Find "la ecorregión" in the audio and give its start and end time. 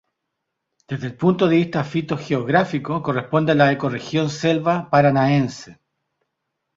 3.55-4.31